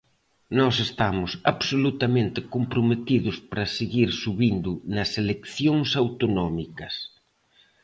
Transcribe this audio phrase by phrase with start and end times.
[0.59, 6.95] Nós estamos absolutamente comprometidos para seguir subindo nas eleccións autonómicas.